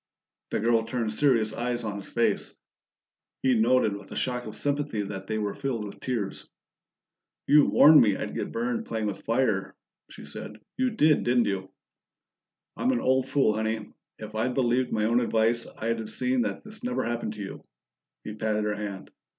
The 0.49 0.59
girl 0.59 0.83
turned 0.83 1.13
serious 1.13 1.53
eyes 1.53 1.83
on 1.83 1.97
his 2.01 2.09
face; 2.09 2.57
he 3.43 3.53
noted 3.53 3.95
with 3.95 4.11
a 4.11 4.15
shock 4.15 4.47
of 4.47 4.55
sympathy 4.55 5.03
that 5.03 5.27
they 5.27 5.37
were 5.37 5.53
filled 5.53 5.85
with 5.85 5.99
tears. 5.99 6.49
"You 7.45 7.67
warned 7.67 8.01
me 8.01 8.17
I'd 8.17 8.33
get 8.33 8.51
burned 8.51 8.87
playing 8.87 9.05
with 9.05 9.23
fire," 9.25 9.75
she 10.09 10.25
said. 10.25 10.57
"You 10.75 10.89
did, 10.89 11.21
didn't 11.23 11.45
you?" 11.45 11.71
"I'm 12.75 12.91
an 12.91 12.99
old 12.99 13.29
fool, 13.29 13.53
Honey. 13.53 13.93
If 14.17 14.33
I'd 14.33 14.55
believed 14.55 14.91
my 14.91 15.05
own 15.05 15.19
advice, 15.19 15.67
I'd 15.77 15.99
have 15.99 16.09
seen 16.09 16.41
that 16.41 16.63
this 16.63 16.83
never 16.83 17.03
happened 17.03 17.33
to 17.33 17.41
you." 17.43 17.61
He 18.23 18.33
patted 18.33 18.63
her 18.63 18.73
hand. 18.75 19.11